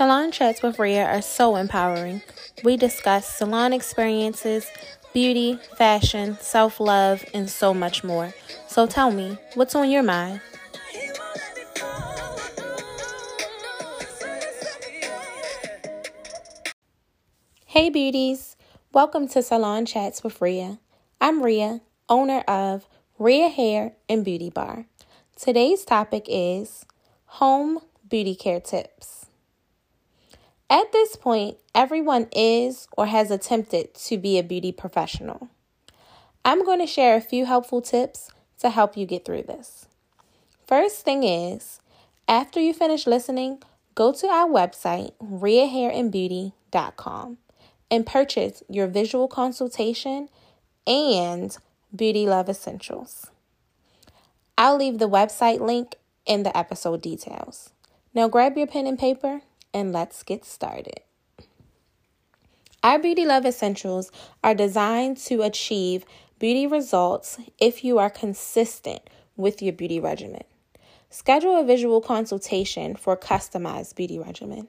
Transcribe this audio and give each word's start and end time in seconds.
Salon 0.00 0.32
Chats 0.32 0.62
with 0.62 0.78
Ria 0.78 1.04
are 1.04 1.20
so 1.20 1.56
empowering. 1.56 2.22
We 2.64 2.78
discuss 2.78 3.28
salon 3.28 3.74
experiences, 3.74 4.66
beauty, 5.12 5.58
fashion, 5.76 6.38
self 6.40 6.80
love, 6.80 7.22
and 7.34 7.50
so 7.50 7.74
much 7.74 8.02
more. 8.02 8.32
So 8.66 8.86
tell 8.86 9.10
me, 9.10 9.36
what's 9.56 9.74
on 9.74 9.90
your 9.90 10.02
mind? 10.02 10.40
Hey, 17.66 17.90
beauties! 17.90 18.56
Welcome 18.94 19.28
to 19.28 19.42
Salon 19.42 19.84
Chats 19.84 20.24
with 20.24 20.40
Ria. 20.40 20.78
I'm 21.20 21.42
Ria, 21.42 21.82
owner 22.08 22.40
of 22.48 22.88
Ria 23.18 23.50
Hair 23.50 23.96
and 24.08 24.24
Beauty 24.24 24.48
Bar. 24.48 24.86
Today's 25.36 25.84
topic 25.84 26.24
is 26.26 26.86
home 27.26 27.80
beauty 28.08 28.34
care 28.34 28.60
tips. 28.60 29.19
At 30.70 30.92
this 30.92 31.16
point, 31.16 31.58
everyone 31.74 32.28
is 32.30 32.86
or 32.96 33.06
has 33.06 33.32
attempted 33.32 33.92
to 33.94 34.16
be 34.16 34.38
a 34.38 34.44
beauty 34.44 34.70
professional. 34.70 35.48
I'm 36.44 36.64
going 36.64 36.78
to 36.78 36.86
share 36.86 37.16
a 37.16 37.20
few 37.20 37.44
helpful 37.44 37.82
tips 37.82 38.30
to 38.60 38.70
help 38.70 38.96
you 38.96 39.04
get 39.04 39.24
through 39.24 39.42
this. 39.42 39.86
First 40.68 41.04
thing 41.04 41.24
is, 41.24 41.80
after 42.28 42.60
you 42.60 42.72
finish 42.72 43.08
listening, 43.08 43.60
go 43.96 44.12
to 44.12 44.28
our 44.28 44.46
website, 44.46 45.10
riahairandbeauty.com, 45.20 47.38
and 47.90 48.06
purchase 48.06 48.62
your 48.68 48.86
visual 48.86 49.26
consultation 49.26 50.28
and 50.86 51.58
Beauty 51.94 52.26
Love 52.26 52.48
Essentials. 52.48 53.26
I'll 54.56 54.76
leave 54.76 55.00
the 55.00 55.08
website 55.08 55.58
link 55.58 55.96
in 56.24 56.44
the 56.44 56.56
episode 56.56 57.02
details. 57.02 57.70
Now 58.14 58.28
grab 58.28 58.56
your 58.56 58.68
pen 58.68 58.86
and 58.86 58.98
paper 58.98 59.42
and 59.72 59.92
let's 59.92 60.22
get 60.22 60.44
started. 60.44 61.00
Our 62.82 62.98
Beauty 62.98 63.26
Love 63.26 63.44
Essentials 63.44 64.10
are 64.42 64.54
designed 64.54 65.18
to 65.18 65.42
achieve 65.42 66.04
beauty 66.38 66.66
results 66.66 67.38
if 67.58 67.84
you 67.84 67.98
are 67.98 68.08
consistent 68.08 69.00
with 69.36 69.60
your 69.60 69.74
beauty 69.74 70.00
regimen. 70.00 70.44
Schedule 71.10 71.60
a 71.60 71.64
visual 71.64 72.00
consultation 72.00 72.96
for 72.96 73.16
customized 73.16 73.96
beauty 73.96 74.18
regimen. 74.18 74.68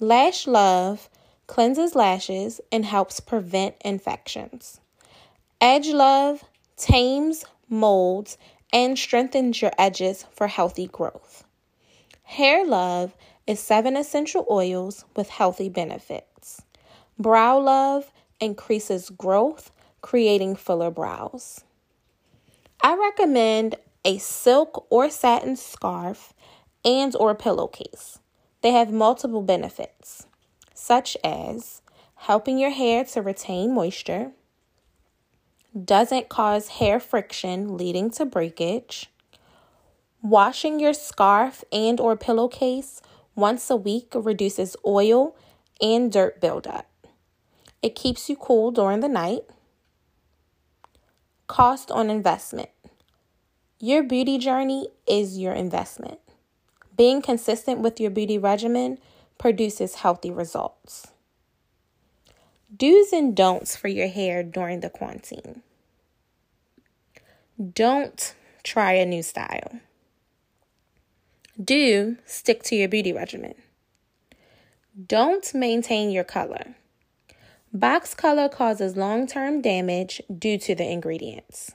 Lash 0.00 0.46
Love 0.46 1.08
cleanses 1.46 1.94
lashes 1.94 2.60
and 2.72 2.84
helps 2.84 3.20
prevent 3.20 3.76
infections. 3.84 4.80
Edge 5.60 5.88
Love 5.88 6.44
tames, 6.76 7.44
molds, 7.68 8.36
and 8.72 8.98
strengthens 8.98 9.62
your 9.62 9.70
edges 9.78 10.26
for 10.32 10.48
healthy 10.48 10.88
growth. 10.88 11.44
Hair 12.24 12.66
Love 12.66 13.14
is 13.46 13.60
seven 13.60 13.96
essential 13.96 14.46
oils 14.50 15.04
with 15.16 15.28
healthy 15.28 15.68
benefits. 15.68 16.62
Brow 17.18 17.58
Love 17.58 18.12
increases 18.40 19.10
growth, 19.10 19.70
creating 20.00 20.56
fuller 20.56 20.90
brows. 20.90 21.64
I 22.82 22.96
recommend 22.96 23.76
a 24.04 24.18
silk 24.18 24.86
or 24.90 25.08
satin 25.10 25.56
scarf 25.56 26.34
and 26.84 27.14
or 27.16 27.34
pillowcase. 27.34 28.18
They 28.60 28.72
have 28.72 28.92
multiple 28.92 29.42
benefits, 29.42 30.26
such 30.74 31.16
as 31.24 31.82
helping 32.16 32.58
your 32.58 32.70
hair 32.70 33.04
to 33.04 33.22
retain 33.22 33.74
moisture, 33.74 34.32
doesn't 35.84 36.28
cause 36.28 36.68
hair 36.68 37.00
friction 37.00 37.76
leading 37.76 38.10
to 38.10 38.24
breakage, 38.24 39.10
washing 40.22 40.78
your 40.78 40.94
scarf 40.94 41.64
and 41.72 42.00
or 42.00 42.16
pillowcase 42.16 43.02
once 43.34 43.68
a 43.70 43.76
week 43.76 44.12
reduces 44.14 44.76
oil 44.86 45.36
and 45.80 46.10
dirt 46.12 46.40
buildup. 46.40 46.86
It 47.82 47.94
keeps 47.94 48.28
you 48.30 48.36
cool 48.36 48.70
during 48.70 49.00
the 49.00 49.08
night. 49.08 49.42
Cost 51.46 51.90
on 51.90 52.08
investment. 52.10 52.70
Your 53.78 54.02
beauty 54.02 54.38
journey 54.38 54.88
is 55.06 55.38
your 55.38 55.52
investment. 55.52 56.18
Being 56.96 57.20
consistent 57.20 57.80
with 57.80 58.00
your 58.00 58.10
beauty 58.10 58.38
regimen 58.38 58.98
produces 59.36 59.96
healthy 59.96 60.30
results. 60.30 61.08
Do's 62.74 63.12
and 63.12 63.36
don'ts 63.36 63.76
for 63.76 63.88
your 63.88 64.08
hair 64.08 64.42
during 64.42 64.80
the 64.80 64.90
quarantine. 64.90 65.62
Don't 67.72 68.34
try 68.62 68.92
a 68.92 69.06
new 69.06 69.22
style. 69.22 69.80
Do 71.62 72.16
stick 72.26 72.64
to 72.64 72.74
your 72.74 72.88
beauty 72.88 73.12
regimen. 73.12 73.54
Don't 75.06 75.54
maintain 75.54 76.10
your 76.10 76.24
color. 76.24 76.74
Box 77.72 78.12
color 78.12 78.48
causes 78.48 78.96
long 78.96 79.28
term 79.28 79.60
damage 79.60 80.20
due 80.36 80.58
to 80.58 80.74
the 80.74 80.88
ingredients. 80.88 81.72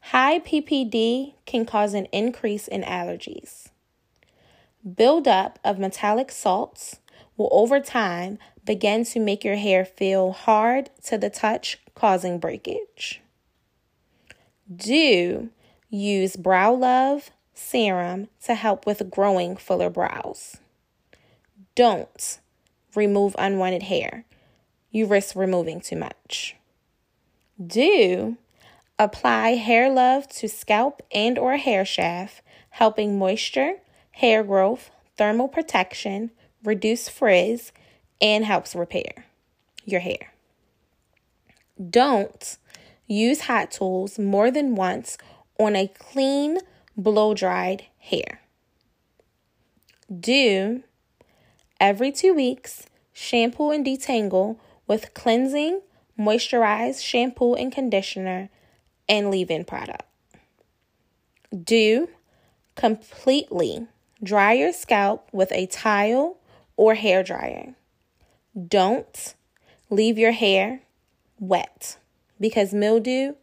High 0.00 0.40
PPD 0.40 1.34
can 1.46 1.64
cause 1.64 1.94
an 1.94 2.06
increase 2.06 2.68
in 2.68 2.82
allergies. 2.82 3.68
Buildup 4.94 5.58
of 5.64 5.78
metallic 5.78 6.30
salts 6.30 7.00
will 7.36 7.48
over 7.52 7.80
time 7.80 8.38
begin 8.66 9.04
to 9.04 9.20
make 9.20 9.44
your 9.44 9.56
hair 9.56 9.86
feel 9.86 10.32
hard 10.32 10.90
to 11.04 11.16
the 11.16 11.30
touch, 11.30 11.78
causing 11.94 12.38
breakage. 12.38 13.22
Do 14.74 15.48
use 15.88 16.36
Brow 16.36 16.74
Love 16.74 17.30
serum 17.60 18.28
to 18.44 18.54
help 18.54 18.86
with 18.86 19.10
growing 19.10 19.56
fuller 19.56 19.90
brows. 19.90 20.56
Don't 21.74 22.38
remove 22.94 23.36
unwanted 23.38 23.84
hair. 23.84 24.24
You 24.90 25.06
risk 25.06 25.36
removing 25.36 25.80
too 25.80 25.96
much. 25.96 26.56
Do 27.64 28.36
apply 28.98 29.50
hair 29.50 29.90
love 29.90 30.28
to 30.28 30.48
scalp 30.48 31.02
and 31.12 31.38
or 31.38 31.56
hair 31.56 31.84
shaft, 31.84 32.42
helping 32.70 33.18
moisture, 33.18 33.76
hair 34.12 34.42
growth, 34.42 34.90
thermal 35.16 35.48
protection, 35.48 36.30
reduce 36.64 37.08
frizz, 37.08 37.72
and 38.20 38.44
helps 38.44 38.74
repair 38.74 39.26
your 39.84 40.00
hair. 40.00 40.32
Don't 41.88 42.58
use 43.06 43.42
hot 43.42 43.70
tools 43.70 44.18
more 44.18 44.50
than 44.50 44.74
once 44.74 45.16
on 45.58 45.76
a 45.76 45.88
clean 45.88 46.58
blow 47.02 47.34
dried 47.34 47.86
hair. 47.98 48.40
Do 50.08 50.82
every 51.80 52.12
two 52.12 52.34
weeks 52.34 52.86
shampoo 53.12 53.70
and 53.70 53.84
detangle 53.84 54.58
with 54.86 55.14
cleansing, 55.14 55.80
moisturized 56.18 57.02
shampoo 57.02 57.54
and 57.54 57.72
conditioner 57.72 58.50
and 59.08 59.30
leave 59.30 59.50
in 59.50 59.64
product. 59.64 60.04
Do 61.64 62.08
completely 62.74 63.86
dry 64.22 64.52
your 64.52 64.72
scalp 64.72 65.28
with 65.32 65.52
a 65.52 65.66
towel 65.66 66.38
or 66.76 66.94
hair 66.94 67.22
dryer. 67.22 67.74
Don't 68.68 69.34
leave 69.88 70.18
your 70.18 70.32
hair 70.32 70.80
wet 71.38 71.98
because 72.38 72.72
mildew 72.72 73.34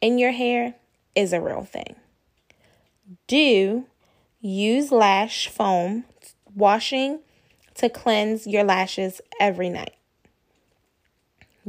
in 0.00 0.18
your 0.18 0.32
hair 0.32 0.74
is 1.14 1.32
a 1.32 1.40
real 1.40 1.64
thing. 1.64 1.96
Do 3.30 3.86
use 4.40 4.90
lash 4.90 5.46
foam 5.46 6.04
washing 6.52 7.20
to 7.76 7.88
cleanse 7.88 8.44
your 8.44 8.64
lashes 8.64 9.20
every 9.38 9.70
night. 9.70 9.94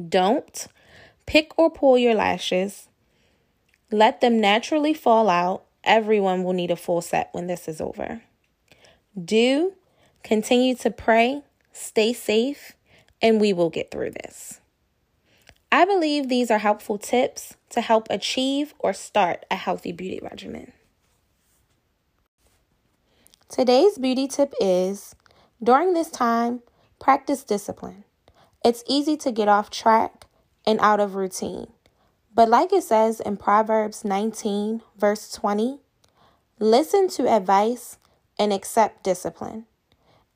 Don't 0.10 0.66
pick 1.28 1.52
or 1.60 1.70
pull 1.70 2.00
your 2.00 2.16
lashes. 2.16 2.88
Let 3.92 4.22
them 4.22 4.42
naturally 4.42 4.96
fall 4.96 5.30
out. 5.30 5.66
Everyone 5.84 6.44
will 6.44 6.54
need 6.54 6.72
a 6.72 6.76
full 6.76 7.00
set 7.00 7.30
when 7.32 7.46
this 7.46 7.68
is 7.68 7.80
over. 7.80 8.24
Do 9.24 9.74
continue 10.24 10.74
to 10.78 10.90
pray, 10.90 11.44
stay 11.72 12.12
safe, 12.12 12.72
and 13.22 13.40
we 13.40 13.54
will 13.54 13.70
get 13.70 13.92
through 13.92 14.14
this. 14.24 14.62
I 15.72 15.86
believe 15.86 16.28
these 16.28 16.50
are 16.50 16.58
helpful 16.58 16.98
tips 16.98 17.54
to 17.70 17.82
help 17.82 18.08
achieve 18.10 18.74
or 18.80 18.94
start 18.94 19.46
a 19.52 19.56
healthy 19.56 19.92
beauty 19.92 20.20
regimen. 20.24 20.74
Today's 23.52 23.98
beauty 23.98 24.30
tip 24.30 24.54
is 24.62 25.14
during 25.62 25.94
this 25.94 26.10
time, 26.10 26.62
practice 27.02 27.44
discipline. 27.44 28.06
It's 28.64 28.82
easy 28.88 29.18
to 29.18 29.30
get 29.30 29.50
off 29.50 29.70
track 29.70 30.28
and 30.66 30.80
out 30.80 31.02
of 31.02 31.16
routine. 31.16 31.68
But, 32.34 32.48
like 32.48 32.72
it 32.72 32.84
says 32.86 33.20
in 33.20 33.36
Proverbs 33.36 34.06
19, 34.06 34.84
verse 34.98 35.30
20, 35.34 35.82
listen 36.60 37.10
to 37.10 37.28
advice 37.28 37.98
and 38.40 38.54
accept 38.54 39.04
discipline. 39.04 39.66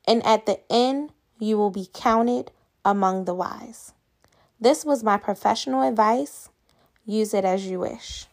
And 0.06 0.22
at 0.26 0.44
the 0.44 0.60
end, 0.70 1.12
you 1.38 1.56
will 1.56 1.70
be 1.70 1.88
counted 1.94 2.50
among 2.84 3.24
the 3.24 3.34
wise. 3.34 3.94
This 4.60 4.84
was 4.84 5.02
my 5.02 5.16
professional 5.16 5.88
advice. 5.88 6.50
Use 7.06 7.32
it 7.32 7.46
as 7.46 7.64
you 7.64 7.80
wish. 7.80 8.26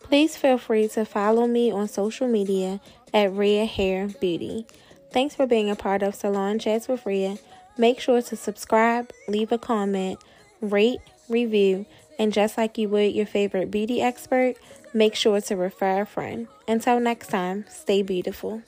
Please 0.00 0.36
feel 0.36 0.58
free 0.58 0.88
to 0.88 1.04
follow 1.04 1.46
me 1.46 1.70
on 1.70 1.88
social 1.88 2.28
media 2.28 2.80
at 3.14 3.32
Ria 3.32 3.64
Hair 3.64 4.08
Beauty. 4.20 4.66
Thanks 5.10 5.34
for 5.34 5.46
being 5.46 5.70
a 5.70 5.76
part 5.76 6.02
of 6.02 6.14
Salon 6.14 6.58
Chats 6.58 6.88
with 6.88 7.06
Ria. 7.06 7.38
Make 7.78 8.00
sure 8.00 8.20
to 8.20 8.36
subscribe, 8.36 9.10
leave 9.28 9.52
a 9.52 9.58
comment, 9.58 10.18
rate, 10.60 11.00
review, 11.28 11.86
and 12.18 12.32
just 12.32 12.58
like 12.58 12.76
you 12.76 12.88
would 12.90 13.14
your 13.14 13.26
favorite 13.26 13.70
beauty 13.70 14.02
expert, 14.02 14.56
make 14.92 15.14
sure 15.14 15.40
to 15.40 15.56
refer 15.56 16.02
a 16.02 16.06
friend. 16.06 16.48
Until 16.68 17.00
next 17.00 17.28
time, 17.28 17.64
stay 17.68 18.02
beautiful. 18.02 18.62